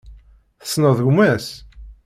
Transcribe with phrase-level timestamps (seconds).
[0.61, 1.47] Tessneḍ gma-s?